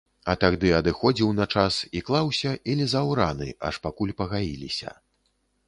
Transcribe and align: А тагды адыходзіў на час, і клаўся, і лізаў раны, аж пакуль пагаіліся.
А 0.31 0.35
тагды 0.43 0.69
адыходзіў 0.77 1.29
на 1.39 1.45
час, 1.57 1.77
і 1.99 2.01
клаўся, 2.09 2.55
і 2.71 2.77
лізаў 2.81 3.13
раны, 3.21 3.53
аж 3.71 3.75
пакуль 3.87 4.17
пагаіліся. 4.25 4.99